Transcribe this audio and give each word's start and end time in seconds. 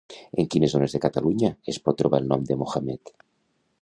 En 0.43 0.47
quines 0.53 0.71
zones 0.77 0.95
de 0.95 1.01
Catalunya 1.03 1.51
es 1.73 1.79
pot 1.89 1.99
trobar 2.03 2.23
el 2.23 2.33
nom 2.33 2.49
de 2.49 2.59
Mohammed? 2.63 3.15